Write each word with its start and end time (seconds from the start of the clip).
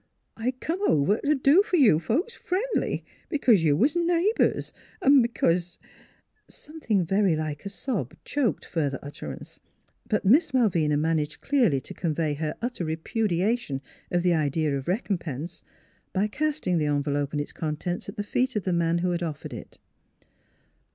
I 0.35 0.49
come 0.59 0.79
over 0.89 1.19
t' 1.23 1.35
do 1.35 1.61
f'r 1.63 1.77
you 1.77 1.99
folks 1.99 2.33
friendly, 2.33 3.05
b'cause 3.29 3.61
you 3.63 3.77
was 3.77 3.95
neigh 3.95 4.33
bors 4.35 4.73
'n' 4.99 5.21
b'cause" 5.23 5.77
Something 6.63 7.05
very 7.05 7.35
like 7.35 7.67
a 7.67 7.69
sob 7.69 8.15
choked 8.25 8.65
further 8.65 8.97
utter 9.03 9.31
ance; 9.31 9.59
but 10.09 10.25
Miss 10.25 10.55
Malvina 10.55 10.97
managed 10.97 11.41
clearly 11.41 11.79
to 11.81 11.93
con 11.93 12.15
vey 12.15 12.33
her 12.33 12.55
utter 12.63 12.83
repudiation 12.83 13.79
of 14.09 14.23
the 14.23 14.33
idea 14.33 14.75
of 14.75 14.85
recom 14.87 15.19
pense 15.19 15.63
by 16.13 16.25
casting 16.25 16.79
the 16.79 16.87
envelope 16.87 17.31
and 17.31 17.39
its 17.39 17.53
contents 17.53 18.09
at 18.09 18.17
the 18.17 18.23
feet 18.23 18.55
of 18.55 18.63
the 18.63 18.73
man 18.73 18.97
who 19.05 19.11
had 19.11 19.21
offered 19.21 19.53
it. 19.53 19.77